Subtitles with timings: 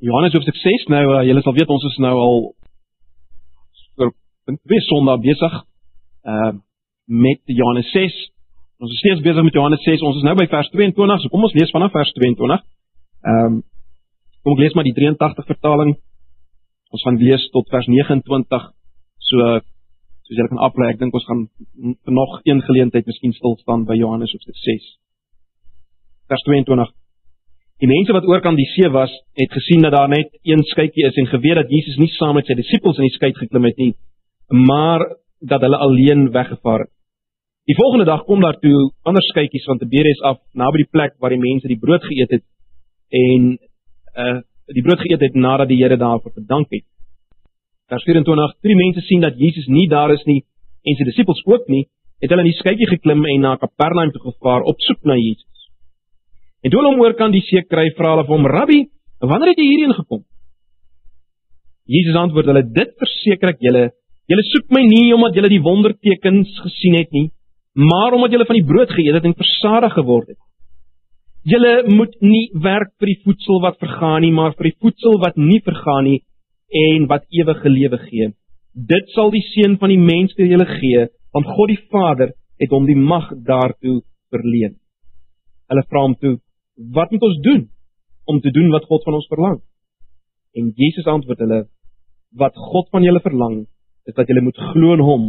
[0.00, 2.38] Johannes hoofstuk 6 nou uh, julle sal weet ons is nou al
[3.98, 5.58] vir twee Sondae besig
[6.24, 6.54] uh
[7.06, 8.14] met Johannes 6.
[8.80, 10.00] Ons is steeds besig met Johannes 6.
[10.00, 11.20] Ons is nou by vers 22.
[11.20, 12.64] So kom ons lees vanaf vers 22.
[13.28, 13.62] Ehm um,
[14.44, 15.94] kom ek lees maar die 83 vertaling.
[16.92, 18.66] Ons gaan lees tot vers 29.
[19.28, 19.52] So
[20.24, 23.84] soos julle kan aflei, ek dink ons gaan vir nog een geleentheid miskien stil staan
[23.88, 24.90] by Johannes hoofstuk 6.
[26.32, 26.92] Vers 22.
[27.84, 31.04] Die mense wat oor kan die see was, het gesien dat daar net een skytjie
[31.04, 33.76] is en geweet dat Jesus nie saam met sy disippels in die skei geklim het
[33.82, 33.90] nie,
[34.48, 35.04] maar
[35.44, 36.92] dat hulle alleen weggevaar het.
[37.68, 41.36] Die volgende dag kom daar toe ander skytjies van Tiberias af naby die plek waar
[41.36, 42.44] die mense die brood geëet het
[43.20, 43.54] en
[44.24, 44.40] uh
[44.72, 46.86] die brood geëet het nadat die Here daarvoor gedank het.
[47.92, 50.40] Vers 24: Drie mense sien dat Jesus nie daar is nie
[50.88, 51.84] en sy disippels ook nie,
[52.24, 55.53] het hulle in die skytjie geklim en na Kapernaum toe gevaar op soek na Jesus.
[56.64, 58.80] En toe hulle hom oor kan die see kry, vra hulle vir hom: "Rabbi,
[59.20, 60.22] wanneer het jy hierheen gekom?"
[61.84, 63.90] Jesus antwoord hulle: "Dit verseker ek julle,
[64.32, 67.28] julle soek my nie omdat julle die wondertekens gesien het nie,
[67.76, 70.40] maar omdat julle van die brood geëet het en versadig geword het.
[71.44, 75.36] Julle moet nie werk vir die voedsel wat vergaan nie, maar vir die voedsel wat
[75.36, 76.20] nie vergaan nie
[76.72, 78.30] en wat ewige lewe gee.
[78.72, 82.72] Dit sal die seun van die mens vir julle gee, want God die Vader het
[82.72, 84.00] hom die mag daartoe
[84.32, 84.78] verleen."
[85.68, 86.38] Hulle vra hom toe:
[86.74, 87.70] wat moet ons doen
[88.24, 89.62] om te doen wat God van ons verlang?
[90.54, 91.68] En Jesus antwoord hulle:
[92.34, 93.66] Wat God van julle verlang,
[94.04, 95.26] is dat julle moet glo in hom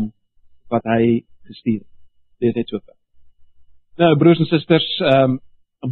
[0.74, 1.92] wat hy gestuur het.
[2.40, 2.82] Dit is net so.
[4.02, 5.42] Nou broers en susters, ehm um,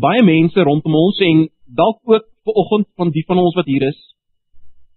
[0.01, 1.43] baie mense rondom ons en
[1.77, 3.99] dalk ook vanoggend van die van ons wat hier is,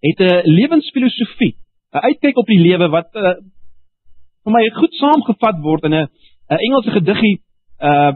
[0.00, 1.56] het 'n lewensfilosofie,
[1.92, 3.36] 'n uitkyk op die lewe wat uh,
[4.44, 6.08] vir my goed saamgevat word in 'n
[6.50, 7.42] 'n Engelse gediggie
[7.80, 8.12] uh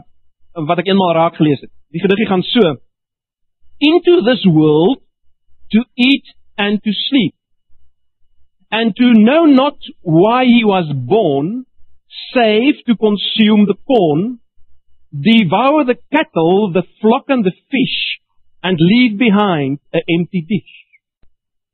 [0.53, 1.71] wat ek eenmaal raak gelees het.
[1.91, 2.75] Die gediggie gaan so:
[3.79, 5.01] Into this world
[5.71, 7.35] to eat and to sleep
[8.71, 11.65] and to know not why he was born
[12.33, 14.39] save to consume the corn
[15.11, 17.97] devour the cattle the flock and the fish
[18.63, 20.73] and leave behind an empty dish.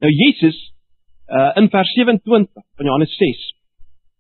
[0.02, 0.58] Nou Jesus
[1.30, 3.46] uh, in vers 27 van Johannes 6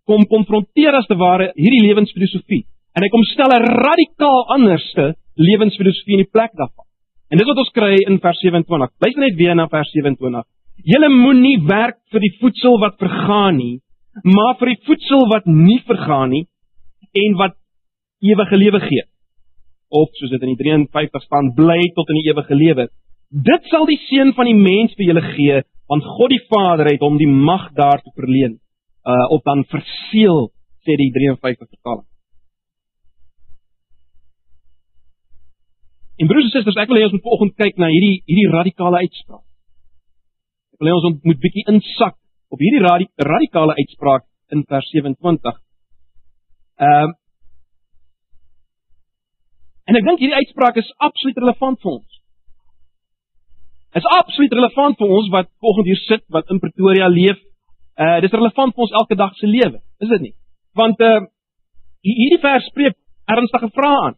[0.07, 2.65] kom konfronteer as te ware hierdie lewensfilosofie
[2.97, 6.85] en hy kom stel 'n radikaal anderste lewensfilosofie in die plek daarvan.
[7.29, 8.89] En dis wat ons kry in vers 27.
[9.03, 10.45] Luister net weer na vers 27.
[10.83, 13.81] Julle moenie werk vir die voedsel wat vergaan nie,
[14.23, 16.45] maar vir die voedsel wat nie vergaan nie
[17.13, 17.55] en wat
[18.21, 19.03] ewige lewe gee.
[19.89, 22.89] Of soos dit in die 53 staan, bly tot in die ewige lewe.
[23.29, 27.03] Dit sal die seun van die mens vir julle gee, want God die Vader het
[27.03, 28.57] hom die mag daartoe verleen.
[29.07, 30.49] Uh op dan verseël
[30.83, 32.07] sê die 53 vertaling.
[36.17, 39.03] En broers en susters, ek wil hê ons moet vanoggend kyk na hierdie hierdie radikale
[39.05, 39.45] uitspraak.
[40.73, 42.17] Ek wil hê ons moet bietjie insak
[42.53, 45.63] op hierdie radi radikale uitspraak in vers 27.
[46.81, 47.15] Ehm um,
[49.87, 52.15] En ek dink hierdie uitspraak is absoluut relevant vir ons.
[53.95, 57.39] Dit is absoluut relevant vir ons wat vanoggend hier sit, wat in Pretoria leef.
[57.97, 60.33] Uh dis relevant vir ons elke dag se lewe, is dit nie?
[60.77, 61.21] Want uh
[62.03, 62.97] hierdie vers spreek
[63.31, 64.17] ernstige vrae aan.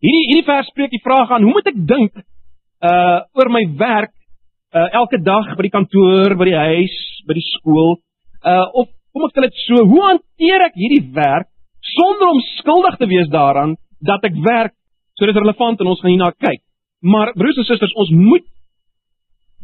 [0.00, 2.14] Hierdie hierdie vers spreek die vraag aan, hoe moet ek dink
[2.80, 4.14] uh oor my werk
[4.72, 6.96] uh elke dag by die kantoor, by die huis,
[7.28, 7.98] by die skool?
[8.40, 11.50] Uh of kom ek stel dit so, hoe hanteer ek hierdie werk
[11.96, 14.74] sonder om skuldig te wees daaraan dat ek werk?
[15.18, 16.62] So dit is relevant en ons gaan hierna kyk.
[17.04, 18.46] Maar broers en susters, ons moet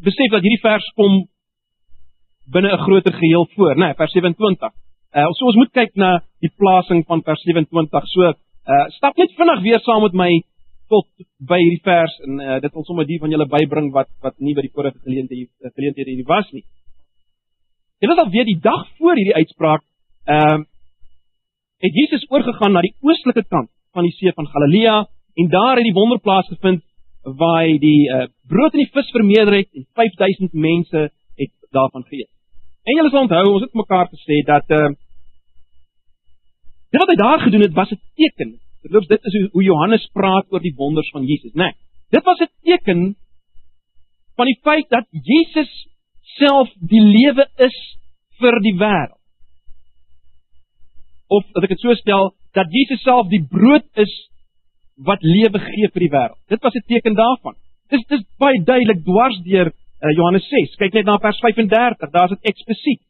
[0.04, 1.22] besef dat hierdie vers kom
[2.52, 4.72] binne 'n groter geheel voor, né, nee, vers 27.
[5.16, 8.04] Uh so ons moet kyk na die plasing van vers 27.
[8.12, 10.30] So Uh stap net vinnig weer saam met my
[10.90, 11.06] tot
[11.38, 14.54] by hierdie vers en uh, dit wil sommer die van julle bybring wat wat nie
[14.58, 16.64] by die vorige geleenthede geleenthede hier was nie.
[18.02, 19.84] Dit was al weer die dag voor hierdie uitspraak.
[20.26, 20.64] Ehm uh,
[21.84, 24.96] het Jesus oorgegaan na die oostelike kant van die see van Galilea
[25.36, 26.82] en daar het die wonderplaas gevind
[27.22, 31.10] waar hy die uh, brood en die vis vermeerder het en 5000 mense
[31.42, 32.30] het daarvan geëet.
[32.86, 35.04] En julle sal onthou, ons het mekaar gesê dat ehm uh,
[36.90, 38.58] Dit wat hy daar gedoen het was 'n teken.
[38.82, 41.62] Verloops dit is hoe Johannes praat oor die wonders van Jesus, né?
[41.62, 41.74] Nee,
[42.10, 43.16] dit was 'n teken
[44.36, 45.88] van die feit dat Jesus
[46.20, 47.76] self die lewe is
[48.38, 49.20] vir die wêreld.
[51.28, 54.12] Of as ek dit so stel, dat Jesus self die brood is
[54.96, 56.38] wat lewe gee vir die wêreld.
[56.48, 57.56] Dit was 'n teken daarvan.
[57.90, 59.72] Dis dis baie duidelik dwars deur
[60.02, 60.76] uh, Johannes 6.
[60.76, 63.02] Kyk net na vers 35, daar's dit eksplisiet.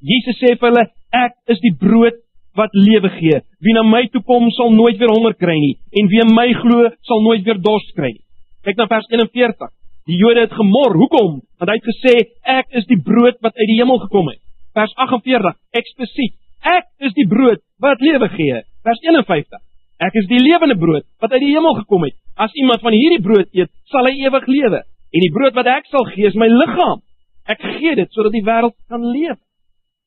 [0.00, 2.16] Jesus sê vir hulle, ek is die brood
[2.58, 3.40] wat lewe gee.
[3.62, 6.48] Wie na my toe kom, sal nooit weer honger kry nie, en wie in my
[6.62, 8.24] glo, sal nooit weer dors kry nie.
[8.66, 9.70] Kyk na vers 41.
[10.10, 10.96] Die Jode het gemor.
[10.98, 11.40] Hoekom?
[11.60, 12.14] Want hy het gesê
[12.58, 14.40] ek is die brood wat uit die hemel gekom het.
[14.76, 16.34] Vers 48 eksplisiet.
[16.66, 18.60] Ek is die brood wat lewe gee.
[18.84, 19.62] Vers 51.
[20.00, 22.16] Ek is die lewende brood wat uit die hemel gekom het.
[22.36, 24.82] As iemand van hierdie brood eet, sal hy ewig lewe.
[25.10, 27.00] En die brood wat ek sal gee is my liggaam.
[27.48, 29.40] Ek gee dit sodat die wêreld kan leef.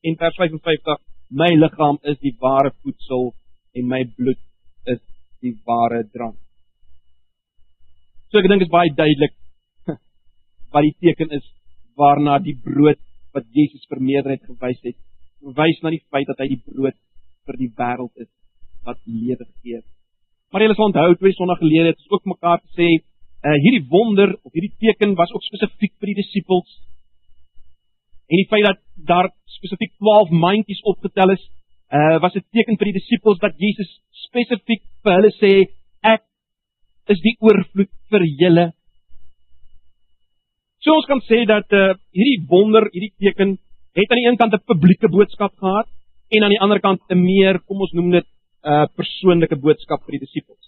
[0.04, 1.02] En vers 55,
[1.40, 3.32] my liggaam is die ware voedsel
[3.74, 4.40] en my bloed
[4.94, 5.00] is
[5.42, 6.38] die ware drank.
[8.30, 9.34] So ek dink dit is baie duidelik
[10.74, 11.46] wat die teken is
[11.98, 13.00] waarna die brood
[13.34, 14.96] wat Jesus vir meerderheid gewys het,
[15.58, 16.96] wys na die feit dat hy die brood
[17.48, 18.30] vir die wêreld is
[18.86, 19.80] wat lewe gee.
[20.52, 22.88] Maar julle sal onthou twee sonnae gelede het ons ook mekaar gesê,
[23.42, 26.78] uh, hierdie wonder of hierdie teken was ook spesifiek vir die disippels.
[28.30, 28.80] En die feit dat
[29.10, 29.28] daar
[29.58, 31.42] spesifiek 12 mandjies opgetel is,
[31.92, 33.90] uh was 'n teken vir die disippels dat Jesus
[34.26, 35.52] spesifiek vir hulle sê
[36.02, 36.22] ek
[37.12, 38.66] is die oorvloed vir julle.
[40.80, 43.58] So ons kan sê dat uh hierdie wonder, hierdie teken
[43.94, 45.88] het aan die een kant 'n publieke boodskap gehad
[46.34, 50.00] en aan die ander kant 'n meer, kom ons noem dit 'n uh, persoonlike boodskap
[50.04, 50.64] vir die disippels.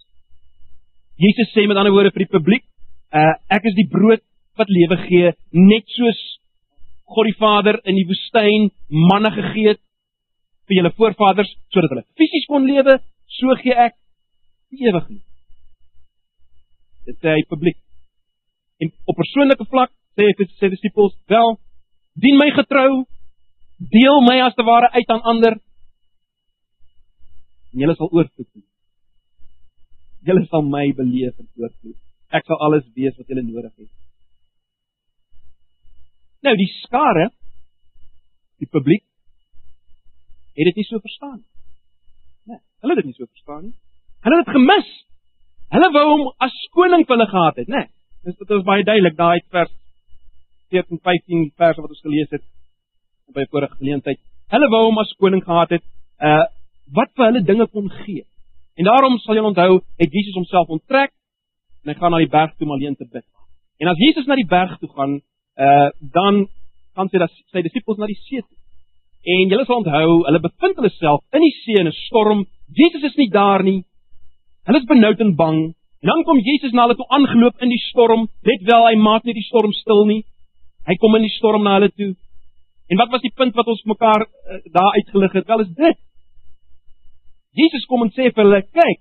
[1.16, 2.64] Jesus sê met ander woorde vir die publiek,
[3.12, 4.22] uh ek is die brood
[4.56, 6.20] wat lewe gee, net soos
[7.06, 9.82] God die Vader in die woestyn manne gegee het
[10.66, 12.98] vir julle voorvaders sodat hulle fisies kon lewe,
[13.38, 13.94] so gee ek
[14.74, 15.22] die ewig lewe.
[17.06, 17.78] Dit sê hy publiek.
[18.82, 21.58] En op persoonlike vlak sê hy vir sy disippels, "Wel,
[22.18, 23.04] dien my getrou,
[23.78, 25.54] deel my as te ware uit aan ander
[27.72, 28.64] en julle sal oorvloed.
[30.26, 31.98] Julle sal my beleef en oorvloed.
[32.32, 34.05] Ek sal alles wees wat julle nodig het."
[36.46, 37.30] Nou die skare
[38.62, 39.02] die publiek
[40.56, 41.48] het dit nie so verstaan nie.
[42.48, 43.74] Nee, hulle het dit nie so verstaan nie.
[44.24, 44.92] Hulle het dit gemis.
[45.74, 47.82] Hulle wou hom as koning vir hulle gehad het, né?
[47.82, 49.74] Nee, dis dit is baie duidelik daai vers
[50.74, 52.46] 14 15 verse wat ons gelees het
[53.34, 54.22] by 'n vorige geleentheid.
[54.54, 55.84] Hulle wou hom as koning gehad het,
[56.22, 56.46] uh
[56.94, 58.22] wat vir hulle dinge kon gee.
[58.78, 61.10] En daarom sal jy onthou, het Jesus homself onttrek
[61.82, 63.24] en hy gaan na die berg toe om alleen te bid.
[63.80, 65.20] En as Jesus na die berg toe gaan,
[65.56, 66.46] uh dan
[66.96, 68.56] gaan sy dat sy disippels na die see toe.
[69.26, 72.46] En julle sal onthou, hulle bevind hulle self in die see in 'n storm.
[72.72, 73.84] Jesus is nie daar nie.
[74.66, 75.58] Hulle is benoud en bang.
[76.02, 78.28] En dan kom Jesus na hulle toe aangeloop in die storm.
[78.42, 80.22] Let wel, hy maak nie die storm stil nie.
[80.86, 82.14] Hy kom in die storm na hulle toe.
[82.88, 85.46] En wat was die punt wat ons mekaar uh, daar uitgelig het?
[85.46, 85.98] Wel is dit.
[87.52, 89.00] Jesus kom en sê vir hulle, kyk.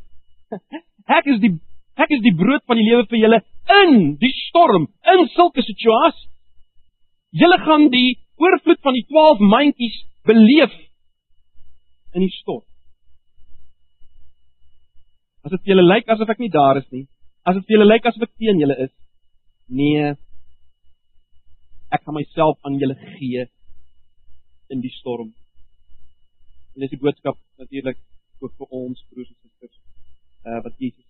[1.20, 1.54] Ek is die
[1.96, 3.38] ek is die brood van die lewe vir julle
[3.84, 6.26] in die storm, in sulke situasies.
[7.36, 9.98] Julle gaan die oorvloed van die 12 mandjies
[10.28, 10.76] beleef
[12.16, 12.64] in die storm.
[15.44, 17.04] As dit vir julle lyk asof ek nie daar is nie,
[17.46, 18.94] as dit vir julle lyk asof ek teen julle is,
[19.68, 20.14] nee,
[21.94, 23.46] ek gaan myself aan julle gee
[24.74, 25.34] in die storm.
[26.74, 28.00] En dis die boodskap natuurlik
[28.42, 29.78] ook vir ons broers en susters,
[30.48, 31.06] uh wat Jesus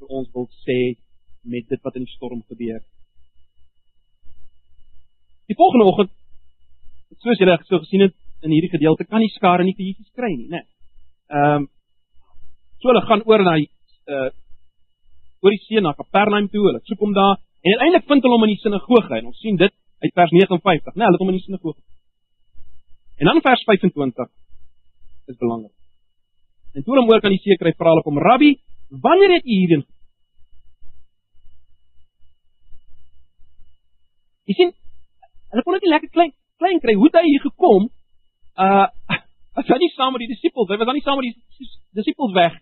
[0.00, 0.78] vir ons wil sê
[1.54, 2.82] met dit wat in die storm gebeur.
[5.48, 6.12] Die volgende oggend
[7.22, 8.14] soos julle so gesien het
[8.44, 10.64] in hierdie gedeelte kan die skare nie vir Jesus kry nie, né?
[11.32, 11.68] Ehm um,
[12.80, 14.30] so hulle gaan oor na uh
[15.44, 18.46] oor die see na Kapernaum toe, hulle soek hom daar en uiteindelik vind hulle hom
[18.46, 19.74] in die sinagoge en ons sien dit
[20.04, 21.04] uit vers 59, né?
[21.04, 21.80] Hulle het hom in die sinagoge.
[23.20, 24.30] En dan vers 25
[25.32, 25.72] is belangrik.
[26.74, 28.50] En toe hom oor kan die see kry, vra hulle hom: "Rabbi,
[29.04, 29.84] wanneer het u hierheen?"
[34.44, 34.72] Jy sien,
[35.54, 36.94] hulle kon net lekker klein klein kry.
[36.98, 37.88] Hoe het hy hier gekom?
[38.58, 38.86] Uh
[39.58, 42.34] as hy nie saam met die disippels, hy was dan nie saam met die disippels
[42.34, 42.58] weg.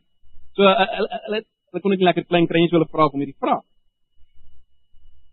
[0.59, 3.09] So uh, hulle uh, uh, hulle kon net lekker klein kry en so hulle vra
[3.09, 3.65] om hierdie vraag.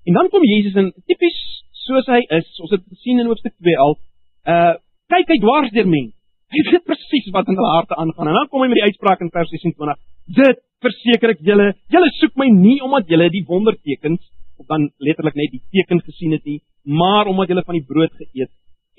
[0.07, 1.39] En dan kom Jesus in tipies
[1.83, 2.47] soos hy is.
[2.63, 3.99] Ons het gesien in hoofstuk 2 al.
[4.47, 4.77] Uh
[5.09, 6.15] kyk hy dwars deur mense.
[6.53, 8.29] Hy weet presies wat in hulle harte aangaan.
[8.29, 9.97] En dan kom hy met die uitspraak in vers 26.
[10.37, 14.21] Dit verseker ek julle, julle soek my nie omdat julle die wondertekens
[14.59, 18.13] of dan letterlik net die teken gesien het nie, maar omdat julle van die brood
[18.19, 18.51] geëet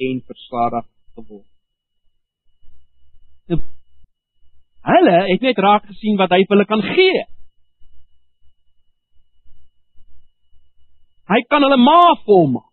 [0.08, 0.86] en versadig
[1.18, 1.48] geword.
[3.50, 3.60] Nou,
[4.88, 7.24] hulle het net raak gesien wat hy vir hulle kan gee.
[11.30, 12.68] Hy kan hulle maag volmaak.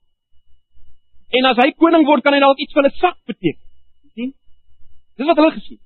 [1.38, 3.60] En as hy koning word, kan hy dalk iets vir hulle sak beteken.
[4.16, 4.32] sien?
[5.20, 5.80] Dis wat hulle gesien.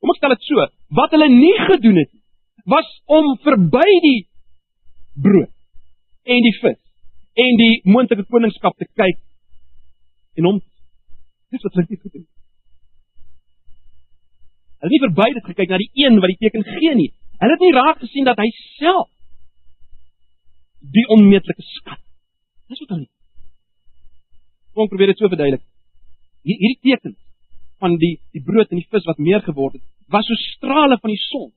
[0.00, 0.68] Kom ek stel dit so,
[1.00, 2.22] wat hulle nie gedoen het nie,
[2.70, 4.20] was om verby die
[5.14, 5.50] brood
[6.24, 6.80] en die vis
[7.44, 9.18] en die moontlike koningskap te kyk
[10.38, 10.60] en hom
[11.54, 12.30] dis wat hulle gedoen het.
[14.84, 17.10] Hulle het nie verby dit gekyk na die een wat die teken gee nie.
[17.40, 19.10] Hulle het nie raak gesien dat hy self
[20.94, 22.02] die onmeetlike skat.
[22.68, 23.08] Dis wat hulle.
[24.74, 25.62] Kom probeer dit so verduidelik.
[26.44, 27.16] Hier hierdie teken
[27.80, 31.12] van die die brood en die vis wat meer geword het, was so strale van
[31.14, 31.50] die son.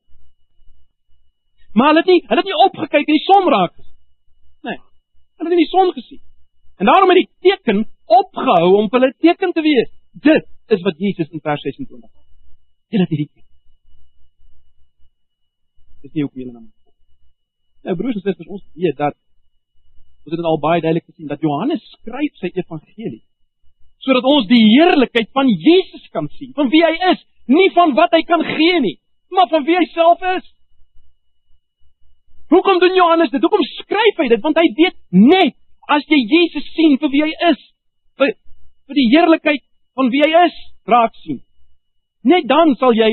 [1.78, 3.98] Maar hulle het nie hulle het nie opgekyk en die son raak gesien.
[4.68, 4.80] Nee.
[5.38, 6.22] Hulle het nie die son gesien.
[6.82, 7.84] En daarom het die teken
[8.22, 9.92] opgehou om hulle teken te wees.
[10.30, 12.10] Dit is wat Jesus in vers 26.
[12.90, 13.46] Dit is hierdie.
[16.02, 16.68] Dis nie ook meer dan.
[17.88, 19.16] Nou broers en susters, ons weet dat
[20.26, 23.24] ons het dit al baie duidelik gesien dat Johannes skryf sy evangelie
[24.04, 28.14] sodat ons die heerlikheid van Jesus kan sien, van wie hy is, nie van wat
[28.16, 28.94] hy kan gee nie,
[29.34, 30.46] maar van wie hy self is.
[32.48, 33.42] Hoekom doen Johannes dit?
[33.42, 34.44] Hoekom skryf hy dit?
[34.44, 35.56] Want hy weet net
[35.92, 37.60] as jy Jesus sien vir wie hy is,
[38.20, 38.34] vir,
[38.88, 39.64] vir die heerlikheid
[40.00, 40.56] van wie hy is,
[40.88, 41.42] raak sien.
[42.28, 43.12] Net dan sal jy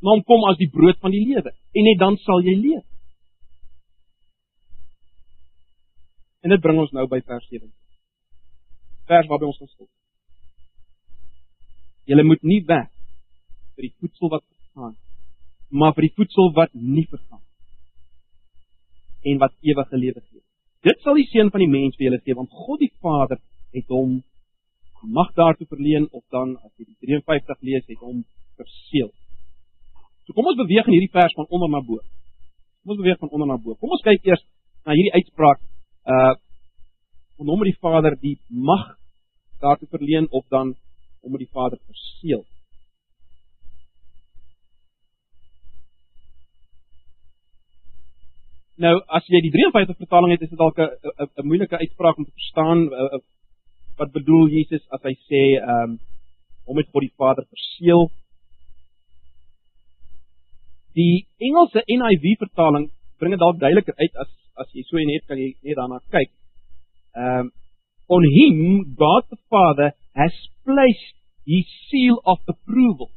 [0.00, 2.84] na hom kom as die brood van die lewe en net dan sal jy leef.
[6.44, 7.68] En dit bring ons nou by vers 7.
[9.08, 9.88] Vers waarby ons gestop.
[12.08, 12.90] Julle moet nie weg
[13.76, 14.92] vir die voedsel wat vergaan,
[15.72, 17.43] maar vir die voedsel wat nie vergaan
[19.24, 20.42] en wat ewige lewe gee.
[20.84, 23.40] Dit sal die seun van die mens vir julle gee, want God die Vader
[23.74, 24.22] het hom
[25.04, 28.22] mag daartoe verleen of dan as jy die 53 lees het hom
[28.56, 29.10] verseël.
[30.24, 32.00] So kom ons beweeg in hierdie vers van onder na bo.
[32.82, 33.76] Kom ons beweeg van onder na bo.
[33.80, 34.44] Kom ons kyk eers
[34.84, 35.60] na hierdie uitspraak
[36.08, 36.34] uh
[37.34, 38.92] om hom met die Vader die mag
[39.58, 40.76] daartoe verleen of dan
[41.24, 42.44] om met die Vader verseël.
[48.82, 52.34] Nou as jy die 53 vertaling het, is dit dalk 'n moeilike uitspraak om te
[52.34, 53.18] verstaan a, a,
[53.98, 55.98] wat bedoel Jesus as hy sê ehm um,
[56.66, 58.10] om met God die Vader verseël.
[60.94, 64.30] Die Engelse NIV vertaling bring dit dalk duideliker uit as
[64.62, 66.30] as jy so net kan jy net daarna kyk.
[67.14, 67.52] Um
[68.06, 71.14] on him God the Father has placed
[71.46, 73.10] his seal of approval.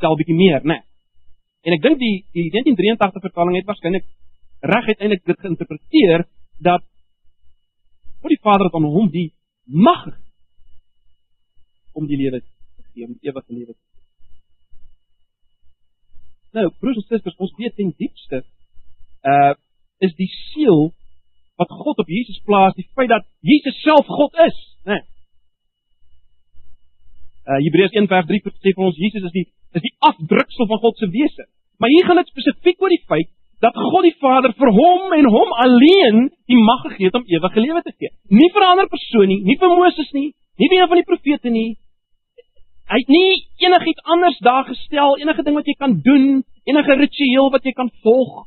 [0.00, 0.80] Sal bietjie meer, né?
[0.80, 0.82] Nee.
[1.62, 4.06] En ek dink die die 1983 vertaling het waarskynlik
[4.62, 6.26] reg uiteindelik dit geïnterpreteer
[6.62, 6.84] dat
[8.22, 9.32] God die Vader het aan hom die
[9.64, 10.04] mag
[11.92, 14.02] om die lewe te gee, om ewige lewe te gee.
[16.52, 18.44] Nou, broers en susters, ons weet ten diepste
[19.22, 19.54] uh
[20.02, 20.88] is die siel
[21.60, 24.96] wat God op Jesus plaas, die feit dat Jesus self God is, né?
[24.96, 25.04] Nee.
[27.46, 29.46] Uh Hebreërs 1:3 sê vir ons Jesus is die
[29.78, 31.46] is die afdruksel van God se wese.
[31.78, 33.30] Maar hier gaan dit spesifiek oor die feit
[33.62, 37.62] dat God die Vader vir hom en hom alleen die mag gegee het om ewige
[37.62, 38.10] lewe te gee.
[38.28, 41.10] Nie vir 'n ander persoon nie, nie vir Moses nie, nie vir een van die
[41.10, 41.76] profete nie.
[42.90, 47.50] Hy het nie enigiets anders daar gestel, enige ding wat jy kan doen, enige ritueel
[47.50, 48.46] wat jy kan volg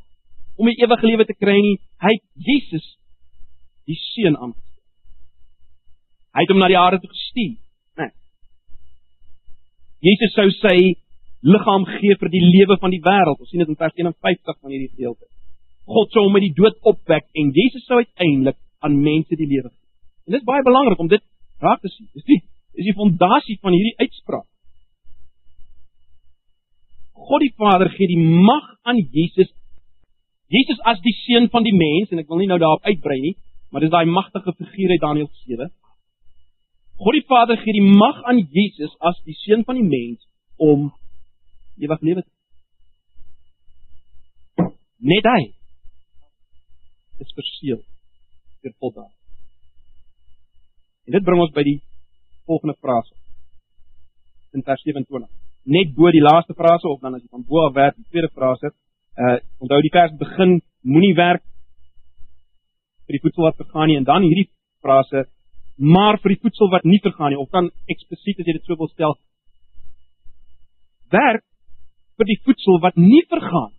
[0.56, 1.78] om die ewige lewe te kry nie.
[2.00, 2.86] Hy het Jesus
[3.86, 4.82] die seun aangestel.
[6.36, 7.56] Hy het hom na die aarde toe gestuur?
[7.96, 8.12] Nee.
[10.00, 10.76] Jesus sou sy
[11.46, 13.40] liggaam gee vir die lewe van die wêreld.
[13.40, 15.26] Ons sien dit in vers 51 van hierdie gedeelte.
[15.86, 19.70] God sou hom uit die dood opwek en Jesus sou uiteindelik aan mense die lewe
[19.70, 19.86] gee.
[20.26, 21.22] En dit is baie belangrik om dit
[21.62, 22.08] raak te sien.
[22.14, 22.42] Dis die
[22.76, 24.48] is die fondasie van hierdie uitspraak.
[27.26, 29.48] God die Vader gee die mag aan Jesus.
[30.52, 33.34] Jesus as die seun van die mens en ek wil nie nou daarop uitbrei nie,
[33.72, 35.70] maar dis daai magtige figuur uit Daniël 7.
[37.00, 40.22] God die Vader gee die mag aan Jesus as die seun van die mens
[40.56, 40.90] om
[41.82, 42.24] ewig lewe.
[45.06, 45.42] Net hy
[47.24, 47.82] is verseël
[48.62, 49.12] vir voldaar.
[51.06, 51.78] En dit bring ons by die
[52.48, 53.14] volgende frase.
[54.56, 55.28] In vers 27.
[55.66, 58.32] Net bo die laaste frase of dan as jy van bo af werk, die tweede
[58.34, 58.72] frase,
[59.16, 61.42] uh onthou die vers begin moenie werk
[63.06, 64.50] vir die voedsel wat vergaan nie en dan hierdie
[64.84, 65.24] frase
[65.76, 68.76] maar vir die voedsel wat nie vergaan nie of dan eksplisiet as jy dit so
[68.80, 69.16] wil stel
[71.16, 71.44] werk
[72.16, 73.72] vir die voedsel wat nie vergaan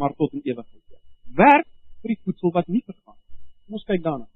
[0.00, 1.00] maar tot in ewigheid.
[1.36, 1.68] Werk
[2.02, 3.18] vir die voedsel wat nie vergaan.
[3.66, 4.26] Kom ons kyk daarna.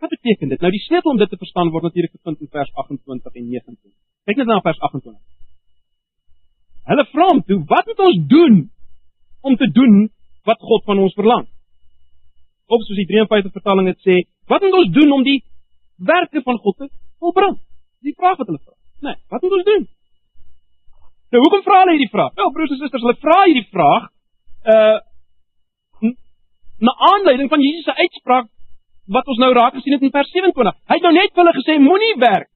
[0.00, 0.62] Wat beteken dit?
[0.64, 3.92] Nou die sleutel om dit te verstaan word natuurlik gevind in vers 28 en 29.
[4.30, 5.20] Kyk net na vers 28.
[6.90, 8.56] Hulle vra hom toe, "Wat moet ons doen
[9.42, 10.10] om te doen
[10.48, 11.46] wat God van ons verlang?"
[12.66, 15.44] Of soos die 53 vertaling dit sê, "Wat moet ons doen om die
[15.96, 17.58] werke van God te volbring?"
[18.00, 18.74] Die vraag wat hulle vra.
[19.00, 19.88] Nee, wat moet ons doen?
[21.30, 22.34] Nou hoekom vra hulle hierdie vraag?
[22.38, 24.10] Wel broers en susters, hulle vra hierdie vraag
[24.74, 24.98] uh
[26.80, 28.46] na aanleiding van Jesus se uitspraak
[29.12, 30.78] wat ons nou raak gesien het in vers 27.
[30.88, 32.48] Hy het nou net vir hulle gesê moenie werk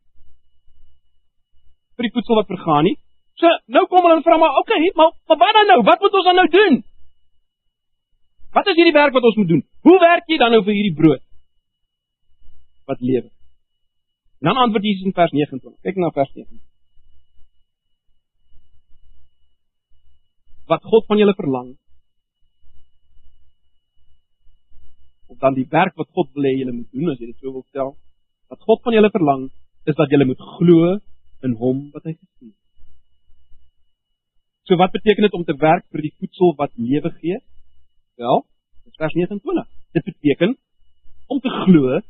[1.99, 2.95] vir die voedsel wat vergaan nie.
[3.37, 5.81] So nou kom hulle en vra maar, "Oké, okay, maar maar wat dan nou?
[5.91, 6.83] Wat moet ons dan nou doen?"
[8.55, 9.63] Wat is hierdie werk wat ons moet doen?
[9.83, 11.23] Hoe werk jy dan nou vir hierdie brood
[12.87, 13.31] wat lewe?
[14.41, 15.81] En dan antwoord Jesus in vers 29.
[15.83, 16.74] Kyk na vers 29.
[20.71, 21.75] Wat God van julle verlang
[25.35, 27.53] of dan die werk wat God wil hê julle moet doen as jy dit so
[27.53, 27.95] wil stel.
[28.53, 29.49] Wat God van julle verlang
[29.91, 30.95] is dat julle moet glo
[31.47, 32.61] in hom wat hy gestuur het.
[34.65, 37.41] So wat beteken dit om te werk vir die voedsel wat lewe gee?
[38.21, 38.45] Wel,
[38.87, 39.69] dis vers 29.
[39.97, 40.57] Dit beteken
[41.29, 42.01] om te glo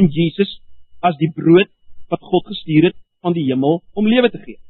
[0.00, 0.60] in Jesus
[1.04, 1.68] as die brood
[2.12, 4.60] wat God gestuur het van die hemel om lewe te gee.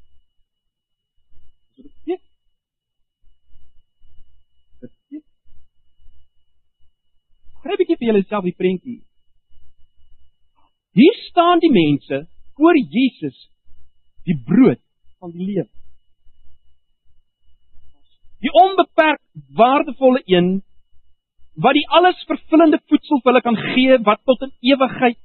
[7.62, 9.00] Kry 'n bietjie vir jouself die prentjie.
[10.98, 12.26] Hier staan die mense
[12.58, 13.38] voor Jesus,
[14.26, 14.80] die brood
[15.20, 15.70] van die lewe.
[18.42, 19.20] Die onbeperk
[19.54, 20.62] waardevolle een
[21.54, 25.18] wat die alles vervullende voedsel vir hulle kan gee wat tot in ewigheid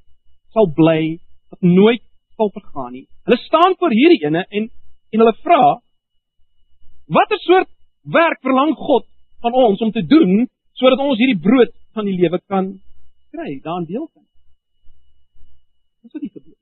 [0.54, 1.18] sal bly,
[1.50, 2.04] wat nooit
[2.38, 3.08] sal vergaan nie.
[3.26, 4.70] Hulle staan voor hierdie ene en
[5.12, 5.80] en hulle vra
[7.08, 7.70] watter soort
[8.04, 9.06] werk verlang God
[9.42, 12.72] van ons om te doen sodat ons hierdie brood van die lewe kan
[13.34, 14.26] kry, daarin deel kan.
[16.04, 16.58] Dis wat dit gebeur.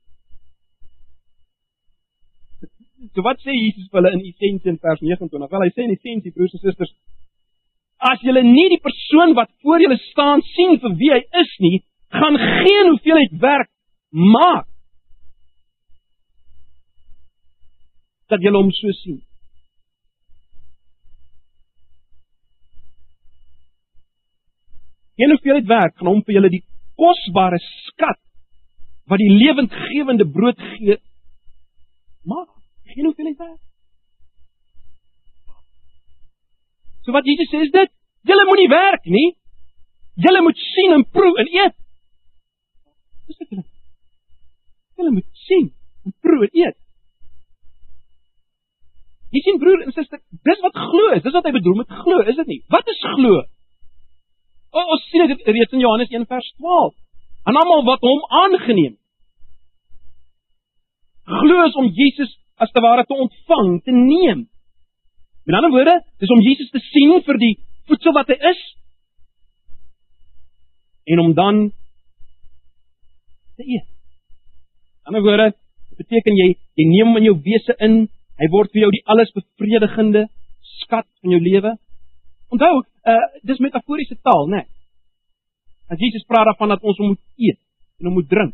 [3.14, 5.52] So wat sê Jesus vir hulle in essensie in vers 29?
[5.52, 6.94] Wel hy sê in essensie broers en susters,
[8.12, 11.78] as julle nie die persoon wat voor julle staan sien vir wie hy is nie,
[12.16, 13.72] gaan geen hoeveelheid werk
[14.36, 14.68] maak
[18.32, 19.22] dat julle hom so sien.
[25.16, 26.64] Geen hoeveelheid werk gaan hom vir julle die
[27.00, 28.20] kosbare skat
[29.10, 30.98] wat die lewendgewende brood gee
[32.26, 32.50] maak.
[32.92, 33.62] Geen hoeveelheid werk.
[37.06, 37.92] So wat Jesus sê is dit,
[38.26, 39.36] julle moenie werk nie.
[40.26, 41.76] Julle moet sien en proe en eet.
[43.28, 43.62] Dis dit.
[44.98, 45.70] Julle moet sien
[46.06, 46.80] en proe en eet.
[49.36, 51.24] Jy sien broer en suster, dis wat glo is.
[51.26, 52.62] Dis wat hy bedoel met glo, is dit nie?
[52.72, 53.42] Wat is glo?
[54.76, 56.94] O, ons sien dit reeds in Johannes 1 vers 12.
[57.48, 58.96] En almal wat hom aangeneem.
[61.26, 64.46] Glo is om Jesus as te ware te ontvang, te neem.
[65.46, 67.54] Met ander woorde, dis om Jesus te sien vir die
[67.88, 68.62] voedsel wat hy is
[71.06, 71.60] en om dan
[73.56, 73.88] te eet.
[75.06, 75.52] In ander woorde,
[75.92, 78.00] dit beteken jy jy neem hom in jou wese in,
[78.42, 80.26] hy word vir jou die alles bevredigende
[80.82, 81.76] skat van jou lewe.
[82.54, 84.62] Onthou, uh dis metaforiese taal, né?
[84.62, 84.68] Nee.
[85.90, 87.60] As Jesus praat daarvan dat ons moet eet
[88.00, 88.54] en ons moet drink.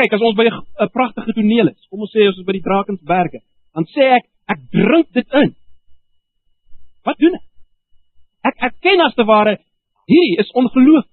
[0.00, 2.66] Kyk, as ons by 'n pragtige toneel is, kom ons sê ons is by die
[2.68, 3.40] Drakensberge,
[3.74, 5.54] dan sê ek ek drink dit in.
[7.04, 7.46] Wat doen ek?
[8.42, 9.58] Ek erken as te ware
[10.06, 11.06] hierdie is ongeloof.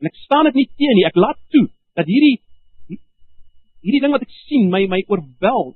[0.00, 1.06] En ek staan dit nie teen nie.
[1.06, 1.66] Ek laat toe
[1.98, 2.40] dat hierdie
[3.80, 5.74] hierdie ding wat ek sien my my oorwel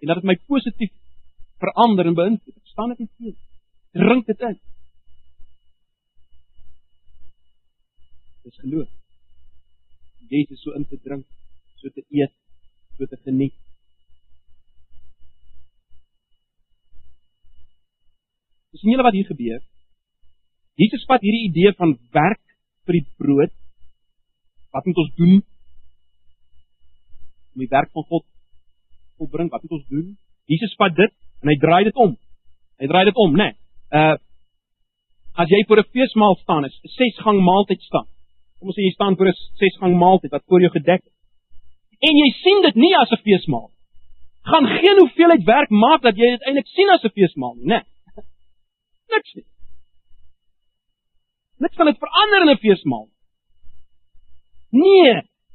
[0.00, 0.92] en dat dit my positief
[1.62, 2.60] verander en beïnvloed.
[2.74, 3.36] Staan dit nie teen.
[3.92, 4.58] Drink dit in.
[8.42, 8.90] Dis geloof.
[10.32, 11.26] Jesus so in te drink,
[11.80, 12.32] so te eet,
[12.96, 13.54] so te geniet.
[18.72, 19.60] Dis nie wat hier gebeur.
[20.80, 22.40] Jesus vat hierdie idee van werk
[22.88, 23.52] vir die brood.
[24.72, 25.42] Wat moet ons doen?
[27.52, 28.24] Om die werk van God
[29.20, 30.08] volbring, wat moet ons doen?
[30.48, 32.16] Jesus vat dit en hy draai dit om.
[32.80, 33.50] Hy draai dit om, né?
[33.52, 33.56] Nee.
[34.02, 34.18] Uh
[35.32, 38.06] as jy voor 'n feesmaal staan, is 'n sesgang maaltyd staan.
[38.58, 41.16] Kom ons sê jy staan voor 'n sesgang maaltyd wat voor jou gedek is.
[42.00, 43.70] En jy sien dit nie as 'n feesmaal.
[44.42, 47.78] Gaan geen hoeveelheid werk maak dat jy dit eintlik sien as 'n feesmaal nie, né?
[47.78, 47.92] Nee
[49.12, 49.46] niks nie.
[51.62, 53.08] Niks kan dit verander in 'n feesmaal.
[54.70, 55.14] Nee,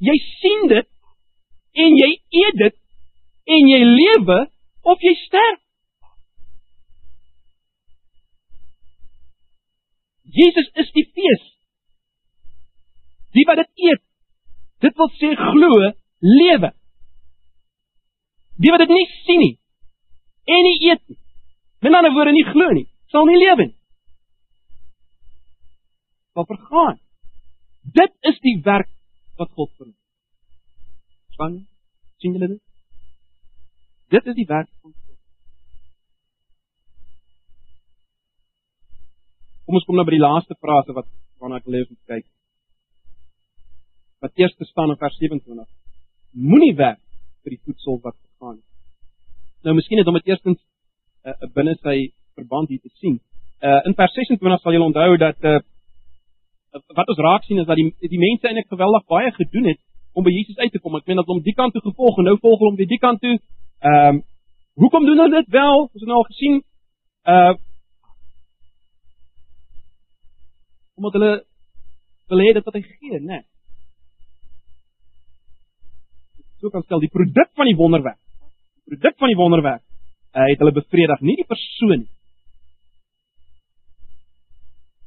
[0.09, 0.89] jy sien dit
[1.83, 2.75] en jy eet dit
[3.55, 4.39] en jy lewe
[4.81, 5.61] of jy sterf.
[10.37, 11.45] Jesus is die fees.
[13.35, 14.03] Die wat dit eet,
[14.85, 15.71] dit wil sê glo,
[16.21, 16.69] lewe.
[18.57, 19.55] Die wat dit nie sien nie
[20.47, 21.19] en nie eet nie.
[21.83, 23.77] Met ander woorde nie glo nie sal nie lewe nie.
[26.33, 26.99] Sal vergaan.
[27.97, 28.89] Dit is die werk
[29.39, 29.93] wat God doen.
[31.33, 31.59] Span,
[32.21, 32.63] sien julle dit?
[34.13, 35.06] Dit is die werk van God.
[39.67, 41.09] Kom ons kom nou by die laaste frase wat
[41.43, 42.23] waarna ek leef om kyk.
[44.23, 45.67] Wat eers staan in vers 27.
[46.39, 47.03] Moenie werk
[47.43, 48.65] vir die voedsel wat vergaan nie.
[49.67, 50.61] Nou miskien het hom dit eerstens
[51.27, 51.97] uh, binne sy
[52.39, 53.19] verband hier te sien.
[53.59, 55.59] Uh in vers 26 sal julle onthou dat uh
[56.95, 59.83] wat ons raak sien is dat die die mense eintlik geweldig baie gedoen het
[60.15, 60.95] om by Jesus uit te kom.
[60.95, 62.87] Ek meen dat hulle om die kant toe gevolg en nou volg hulle om die,
[62.87, 63.35] die kant toe.
[63.83, 64.25] Ehm um,
[64.79, 65.87] hoekom doen hulle dit wel?
[65.91, 66.61] Ons het nou al gesien
[67.27, 67.55] uh
[70.97, 71.31] omdat hulle
[72.27, 73.25] wil hê dit wat hy gee, né?
[73.37, 73.43] Nee.
[76.57, 78.19] So kan stel die produk van die wonderwerk.
[78.81, 79.83] Die produk van die wonderwerk
[80.33, 82.13] uh, het hulle bevredig, nie die persoon nie.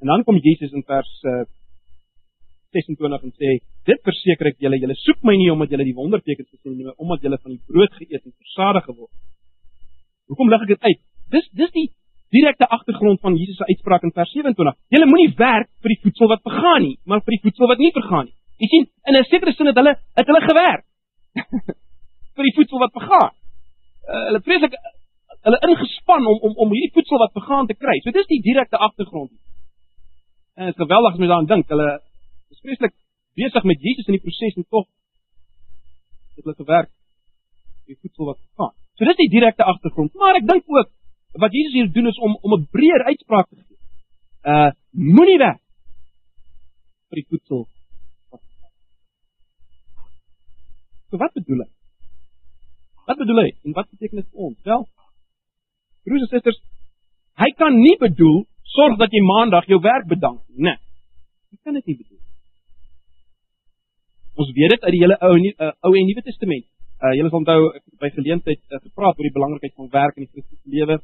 [0.01, 1.43] En dan kom Jesus in vers uh,
[2.73, 6.49] 26 en sê: "Dit verseker ek julle, julle soek my nie omdat julle die wondertekens
[6.49, 9.27] gesien het nie, maar omdat julle van die brood geëet en versadig geword het."
[10.31, 11.01] Hoekom lig ek dit uit?
[11.35, 11.89] Dis dis die
[12.31, 14.77] direkte agtergrond van Jesus se uitspraak in vers 27.
[14.95, 17.91] Julle moenie werk vir die voedsel wat vergaan nie, maar vir die voedsel wat nie
[17.97, 18.37] vergaan nie.
[18.63, 20.85] Jy sien, in 'n sekere sin het hulle het hulle gewerk
[22.37, 23.33] vir die voedsel wat vergaan.
[24.11, 24.75] Uh, hulle vreeslik
[25.47, 27.97] hulle ingespan om om om hierdie voedsel wat vergaan te kry.
[28.05, 29.33] So dis die direkte agtergrond.
[30.55, 31.69] En dit is geweldig as jy daaraan dink.
[31.69, 31.91] Hulle
[32.51, 32.95] is vreeslik
[33.35, 34.87] besig met Jesus in die proses en tog
[36.37, 38.75] het hulle gewerk vir die voedsel wat vergaan.
[38.95, 40.15] So dis die direkte agtergrond.
[40.15, 40.91] Maar ek dink ook
[41.33, 43.79] wat Jesus hier doen is om om 'n breër uitspraak te gee.
[44.43, 45.59] Uh moenie weg
[47.09, 47.67] vir die voedsel.
[51.11, 51.71] So wat bedoel hy?
[53.07, 53.51] Wat bedoel hy?
[53.65, 54.59] En wat beteken dit vir ons?
[54.63, 54.89] Wel,
[56.05, 56.61] broers en susters,
[57.43, 60.71] hy kan nie bedoel sorg dat jy maandag jou werk bedank nie.
[60.71, 60.79] Nee.
[61.51, 62.19] Hy kan dit nie bedoel.
[64.41, 66.67] Ons weet dit uit die hele ou uh, ou en nuwe testament.
[67.01, 67.61] Uh julle sal onthou
[68.03, 71.01] by geleentheid uh, gepraat oor die belangrikheid van werk in die Christelike lewe.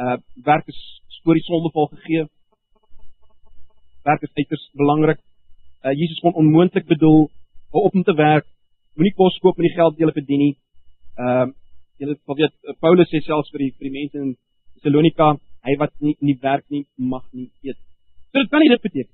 [0.00, 0.80] Uh werk is
[1.24, 2.24] voor die sondeval gegee.
[4.08, 5.20] Werk is uiters belangrik.
[5.82, 7.30] Uh Jesus kon onmoontlik bedoel
[7.70, 8.46] hou op om te werk.
[8.94, 10.54] Moenie kos koop met die geld wat jy verdien nie.
[11.16, 11.56] Ehm uh,
[12.00, 14.30] julle sal weet Paulus sê selfs vir die vir die mense in
[14.74, 15.34] Tessalonika,
[15.68, 17.76] hy wat nie nie werk nie mag nie eet.
[18.32, 19.12] So dit kan nie dit beteken.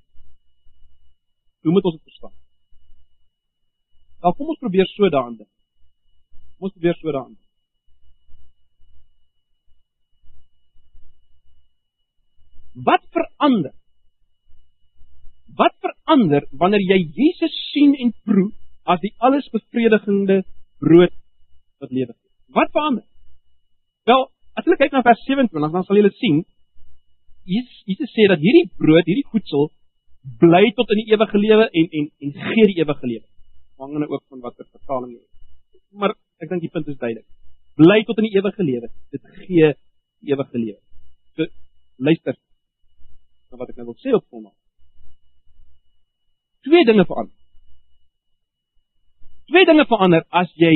[1.66, 2.34] Hoe moet ons dit verstaan?
[4.22, 5.50] Nou kom ons probeer so daaraan dink.
[6.62, 7.34] Ons probeer so daaraan.
[12.84, 13.72] Wat verander?
[15.56, 18.50] Wat verander wanneer jy Jesus sien en proe
[18.84, 20.42] as die alles bevredigende
[20.80, 21.14] brood
[21.80, 22.32] wat lewe gee?
[22.52, 23.06] Wat verander?
[24.06, 24.28] Wel,
[24.60, 26.44] as jy kyk na vers 27, dan sal jy sien
[27.46, 29.70] Jesus Jesus sê dat hierdie brood, hierdie voedsel
[30.42, 33.26] bly tot in die ewige lewe en en en gee die ewige lewe.
[33.78, 35.32] Hangende ook van watter vertaling jy het.
[35.96, 37.24] Maar Ek dink die punt is duidelik.
[37.80, 38.90] Bly tot in die ewige lewe.
[39.14, 39.70] Dit gee
[40.20, 40.80] die ewige lewe.
[41.36, 41.46] So
[41.96, 42.36] luister
[43.50, 44.54] na wat ek nou wil sê op grond.
[46.66, 47.34] Twee dinge verander.
[49.46, 50.74] Twee dinge verander as jy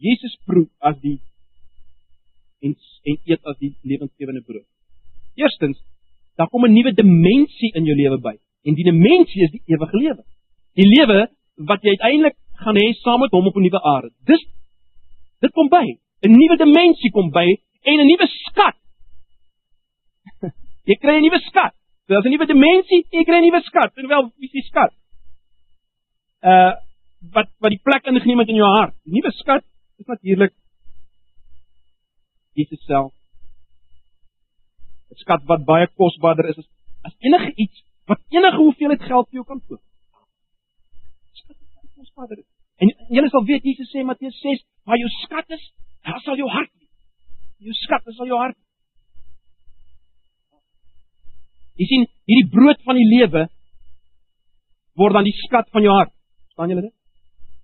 [0.00, 1.18] Jesus proe as die
[2.64, 2.74] en
[3.10, 4.66] en eet as die lewensgewende brood.
[5.36, 5.78] Eerstens,
[6.36, 8.36] daar kom 'n nuwe dimensie in jou lewe by.
[8.64, 10.24] En die dimensie is die ewige lewe.
[10.74, 14.10] Die lewe wat jy uiteindelik gaan hê saam met hom op 'n nuwe aarde.
[14.24, 14.42] Dis
[15.40, 15.86] dit kom by.
[16.22, 17.46] 'n Nuwe dimensie kom by
[17.82, 18.76] en 'n nuwe skat.
[20.90, 21.74] Jy kry 'n nuwe skat.
[22.08, 23.96] Daar's 'n nuwe dimensie, jy kry 'n nuwe skat.
[23.96, 24.92] En wel, wie is die skat?
[26.42, 26.74] Uh
[27.34, 28.94] wat wat die plek ingeneem het in jou hart.
[29.04, 29.64] Die nuwe skat
[29.98, 30.54] is natuurlik
[32.56, 33.12] Jesus self.
[35.10, 36.68] 'n Skat wat baie kosbaarder is as,
[37.02, 39.82] as enige iets wat enige hoeveelheid geld jou kan koop
[42.00, 42.40] ons Vader.
[42.80, 45.64] En julle sal weet Jesus sê Matteus 6, waar jou skat is,
[46.06, 46.92] daar sal jou hart wees.
[47.68, 48.56] Jou skat is al jou hart.
[51.80, 53.46] Jy sien, hierdie brood van die lewe
[55.00, 56.12] word dan die skat van jou hart.
[56.50, 56.96] Verstaan julle dit?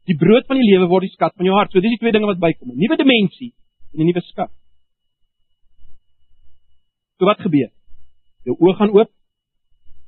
[0.09, 1.75] Die brood van die lewe word die skat van jou hart.
[1.75, 2.73] So dis die twee dinge wat bykom.
[2.73, 3.53] 'n Nuwe dimensie
[3.93, 4.53] en 'n nuwe skat.
[7.19, 7.71] So wat gebeur?
[8.47, 9.11] Jou oë gaan oop.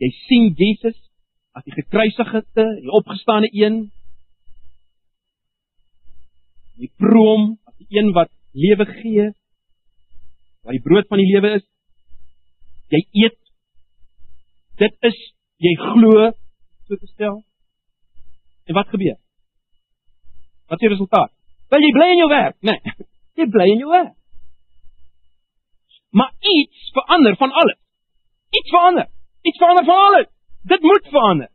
[0.01, 0.97] Jy sien Jesus
[1.53, 3.91] as die gekruisigde, die opgestane een,
[6.79, 9.27] die proom as die een wat lewe gee
[10.63, 11.67] wat die brood van die lewe is
[12.95, 13.39] jy eet
[14.79, 15.19] dit is
[15.63, 16.31] jy glo
[16.87, 17.43] so te stel.
[18.69, 19.17] En wat gebeur?
[20.69, 21.33] Wat is die resultaat?
[21.73, 22.95] Wel jy bly in jou werk nee.
[23.39, 24.15] Jy bly in jou werk.
[26.11, 27.79] Maar iets verander van alles.
[28.51, 29.07] Iets verander.
[29.47, 30.29] Iets verander van alles.
[30.73, 31.51] Dit moet verander.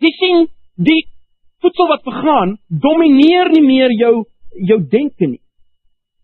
[0.00, 0.46] Jy sien
[0.88, 1.02] die
[1.62, 4.14] voedsel wat vergaan domineer nie meer jou
[4.70, 5.40] jou denke nie.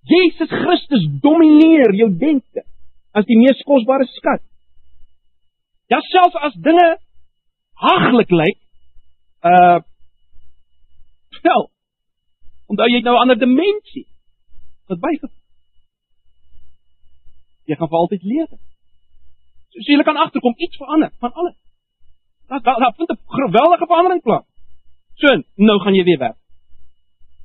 [0.08, 2.64] Jesus Christus domineer jou denke
[3.16, 4.42] as die mees kosbare skat.
[5.88, 6.88] Ja selfs as dinge
[7.80, 8.58] haglik lyk,
[9.50, 9.78] uh
[11.38, 11.68] stel.
[12.68, 14.06] Onthou jy nou 'n ander dimensie
[14.88, 15.36] wat bygevoeg.
[17.68, 18.56] Jy gaan vir altyd lewe.
[19.70, 21.56] So, so jy kan agterkom iets verander van alles.
[22.48, 24.46] Daar daar, daar vind 'n geweldige verandering plaas.
[25.14, 26.40] So, nou gaan jy weer werk.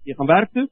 [0.04, 0.70] Jy gaan werk toe.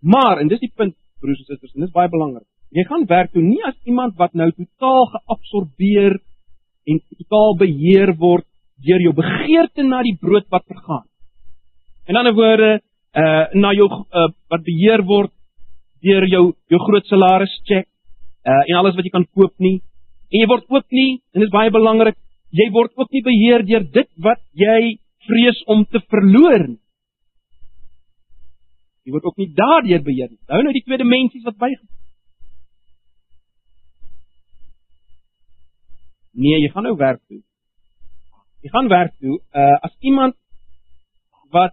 [0.00, 2.46] Maar en dis die punt broers en susters, en dis baie belangrik.
[2.74, 6.18] Jy gaan werk toe nie as iemand wat nou totaal geabsorbeer
[6.86, 8.46] en totaal beheer word
[8.86, 11.06] deur jou begeerte na die brood wat vergaan.
[12.06, 12.80] In ander woorde,
[13.16, 15.32] uh na jou uh, wat beheer word
[16.04, 17.86] deur jou jou groot salaris check
[18.46, 19.80] uh en alles wat jy kan koop nie.
[20.30, 22.18] En jy word ook nie, en dit is baie belangrik,
[22.50, 26.82] jy word ook nie beheer deur dit wat jy vrees om te verloor nie.
[29.06, 30.40] Jy word ook nie daardeur beheer nie.
[30.50, 31.86] Hou nou die twee dimensies wat bygaan.
[36.36, 37.40] Nee, jy gaan nou werk toe.
[38.64, 40.36] Jy gaan werk toe uh as iemand
[41.54, 41.72] wat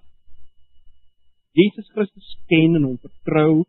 [1.53, 3.65] Jesus Christus ken en hom vertrou,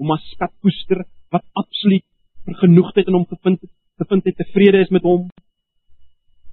[0.00, 2.04] hom as skat koester, wat absoluut
[2.48, 5.28] vergenoegdheid in hom gevind het, gevind het tevrede is met hom.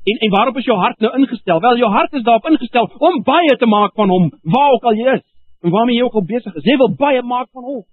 [0.05, 1.62] En en waarop is jou hart nou ingestel?
[1.63, 4.99] Wel, jou hart is daarop ingestel om baie te maak van hom, waar ook al
[4.99, 5.23] jy is
[5.65, 6.67] en waarmee jy ook al besig is.
[6.67, 7.86] Jy wil baie maak van hom.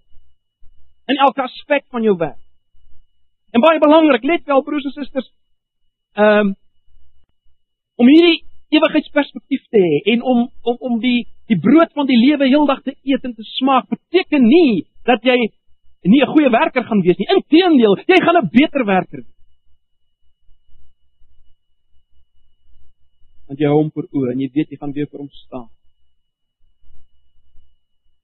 [1.09, 2.41] In elke aspek van jou werk.
[3.53, 5.31] En baie belangrik, let wel broers en susters,
[6.17, 6.55] um,
[7.97, 12.49] om hierdie ewigheidsperspektief te hê en om om om die die brood van die lewe
[12.49, 15.37] heeldag te eet en te smaak beteken nie dat jy
[16.03, 17.29] nie 'n goeie werker gaan wees nie.
[17.37, 19.39] Inteendeel, jy gaan 'n beter werker wees.
[23.47, 25.69] Want jy hom vir oë en jy weet jy gaan weer vir hom staan.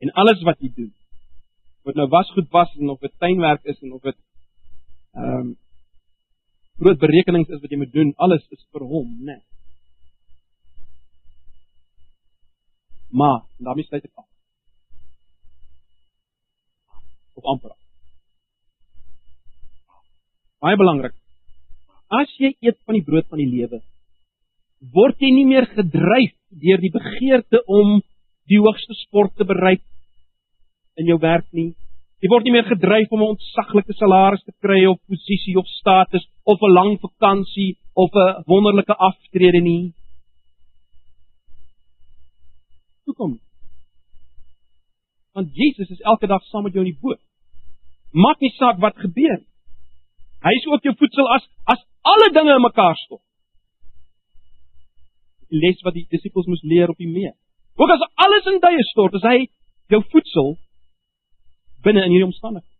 [0.00, 0.94] En alles wat jy doen,
[1.80, 4.16] of dit nou wasgoed was en of dit tuinwerk is en of dit
[5.14, 5.56] ehm um,
[6.78, 9.38] groot berekenings is wat jy moet doen, alles is vir hom, né?
[9.38, 9.42] Nee.
[13.10, 14.26] Maar daarmee sluit ek af.
[17.34, 17.72] Of amper.
[20.60, 21.14] Baie belangrik.
[22.08, 23.80] As jy eet van die brood van die lewe,
[24.94, 27.98] word jy nie meer gedryf deur die begeerte om
[28.48, 29.84] die hoogste sport te bereik
[30.98, 31.72] in jou werk nie.
[32.18, 36.24] Jy word nie meer gedryf om 'n ontsaglike salaris te kry of posisie of status
[36.42, 39.94] of 'n lang vakansie of 'n wonderlike aftrede nie.
[43.06, 43.38] Hoekom?
[45.32, 47.20] Want Jesus is elke dag saam met jou in die boot.
[48.12, 49.40] Maak nie saak wat gebeur.
[50.42, 53.22] Hy is ook jou voedsel as as alle dinge in mekaar stop.
[55.50, 57.34] Les wat die disippels moes leer op die meer.
[57.76, 59.46] Ook as alles in duie stort, is hy
[59.88, 60.58] jou voedsel
[61.82, 62.76] binne in hierdie omstandighede.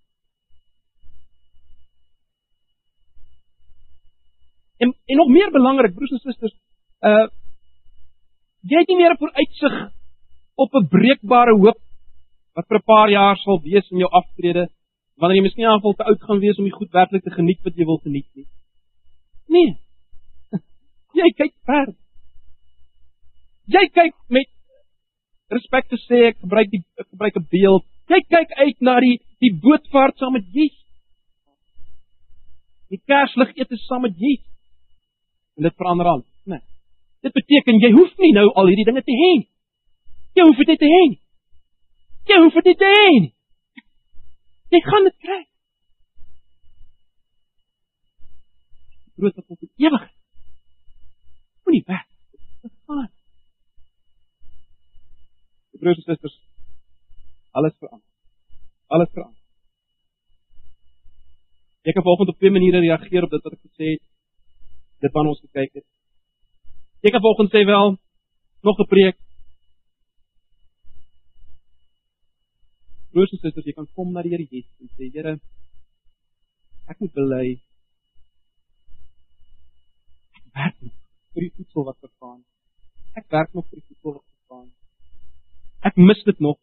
[4.78, 6.56] En en nog meer belangrik, broers en susters,
[7.00, 7.26] uh
[8.68, 9.74] jy het nie meer 'n vooruitsig
[10.54, 11.80] op 'n breekbare hoop
[12.54, 14.68] wat vir 'n paar jaar sal wees in jou aftrede
[15.18, 17.76] wanneer jy miskien aanval te oud gaan wees om die goed werklik te geniet wat
[17.76, 18.46] jy wil geniet nie.
[19.48, 19.70] Nee.
[21.20, 21.94] Jy kyk ver.
[23.66, 24.48] Jy kyk met
[25.48, 27.86] respek te sê ek gebruik die ek gebruik 'n beeld.
[28.08, 30.84] Jy kyk uit na die die bootvaart saam met Jesus.
[32.88, 34.48] Die kerslig eet saam met Jesus.
[35.58, 36.24] En dit verander al.
[36.48, 36.62] Nee.
[37.26, 39.48] Dit beteken jy hoef nie nou al hierdie dinge te hê nie.
[40.38, 41.04] Jy hoef dit te hê.
[42.30, 43.12] Jy hoef dit te hê.
[44.74, 45.38] Jy gaan dit kry.
[49.18, 50.04] Brood wat die ewig.
[51.66, 52.04] Moenie weg.
[52.62, 53.08] Dit gaan.
[55.78, 56.36] Broers en susters,
[57.58, 58.08] alles verander.
[58.94, 59.44] Alles verander.
[61.88, 64.04] Ek kan vanoggend op twee maniere reageer op dit wat ek gesê het.
[65.04, 65.86] Dit van ons gekyk het.
[67.06, 67.96] Ek kan vanoggend sê wel
[68.66, 69.18] nog 'n preek
[73.18, 75.32] broers en susters, jy kan kom na die Here Jesus en sê Here,
[76.92, 77.46] ek moet bely
[80.54, 82.38] werk vir die voedsel wat vergaan.
[83.18, 84.68] Ek werk nog vir die voedsel wat vergaan.
[85.90, 86.58] Ek mis dit nog.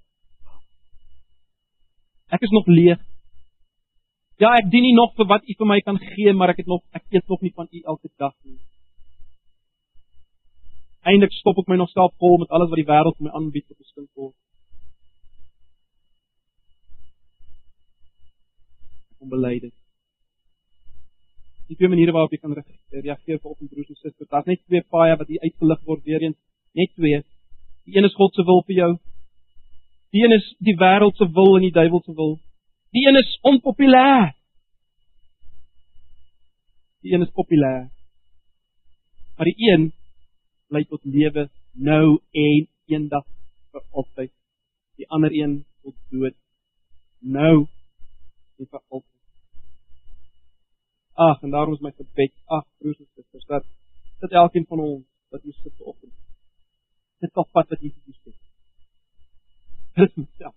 [2.34, 3.02] Ek is nog leeg.
[4.42, 6.72] Ja, ek dien nie nog vir wat U vir my kan gee, maar ek het
[6.72, 8.58] nog ek eet nog nie van U elke dag nie.
[11.06, 13.86] Eindelik stop ek my nog self vol met alles wat die wêreld my aanbied op
[13.86, 14.36] stink word.
[19.26, 19.74] om bely dit.
[21.70, 24.62] Die twee maniere waarop jy kan reageer vir op die broers en susters, daar's net
[24.68, 26.38] twee paaie wat hier uitgelig word weer eens,
[26.78, 27.24] net twee.
[27.90, 28.92] Die een is God se wil vir jou.
[30.16, 32.38] Die een is die wêreld se wil en die duiwel se wil.
[32.96, 34.32] Die een is onpopulêr.
[37.04, 37.90] Die een is populêr.
[39.36, 39.92] Maar die een
[40.72, 41.50] lei tot lewe
[41.90, 43.28] nou en eendag
[43.72, 44.32] vir altyd.
[44.96, 46.38] Die ander een tot dood
[47.20, 47.68] nou
[48.58, 49.12] en vir altyd.
[51.28, 53.68] Ag, en daarom is my gebed, ag broers en susters, dat
[54.20, 56.16] dat elkeen van ons wat hier sit vanoggend
[57.26, 58.45] dit sal vat wat Jesus sê.
[59.96, 60.56] Dit is self.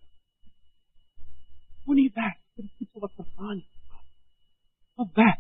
[1.85, 3.65] Moenie weg, dit is iets wat vergaan.
[4.95, 5.37] Wat weg?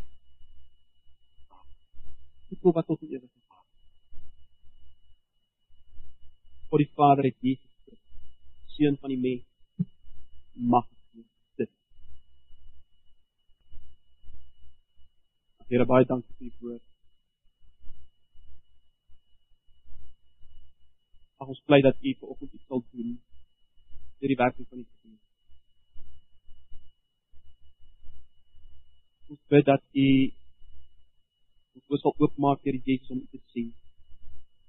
[2.48, 3.34] Dit wat tot die ewigheid.
[6.68, 9.90] Voor die Vader het Jesus Christus, seun van die mens,
[10.52, 10.86] mag
[11.56, 11.70] dit.
[15.66, 16.84] Here baie dankie vir u woord.
[21.38, 23.18] Ag ons bly dat u vanoggend iets sal doen
[24.20, 25.22] deur die werking van die Gees.
[29.28, 30.08] Ons bid dat u
[31.88, 33.70] ons sal oopmaak deur die Gees om te sien.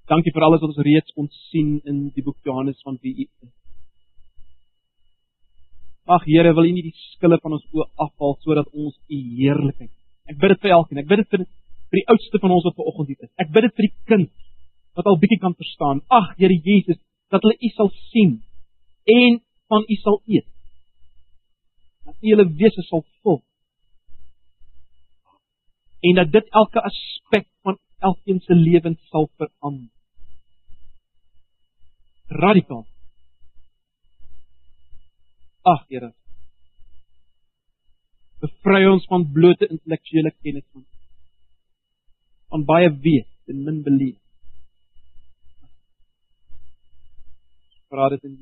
[0.09, 3.25] Dankie vir alles wat ons reeds ons sien in die boek Johannes van wie u
[3.27, 3.53] is.
[6.09, 9.91] Ag Here, wil U nie die skille van ons oë afhaal sodat ons U heerlikheid.
[10.29, 11.01] Ek bid dit vir elkeen.
[11.03, 11.43] Ek bid dit vir
[11.89, 13.29] vir die oudste van ons wat ver oggend hier is.
[13.41, 14.31] Ek bid dit vir die kind
[14.97, 16.01] wat al bietjie kan verstaan.
[16.09, 16.97] Ag Here Jesus,
[17.29, 18.39] dat hulle U sal sien
[19.15, 20.47] en van U sal eet.
[22.05, 23.41] Dat U hulle wese sal vul.
[25.99, 29.89] En dat dit elke aspek van elkeen se lewens sal verander.
[32.27, 32.85] Radikaal.
[35.61, 36.13] Ag Here.
[38.39, 40.85] Bevry ons van blote intellektuele kennis van
[42.49, 44.17] van baie weet en min beleef.
[47.89, 48.37] Vra dit in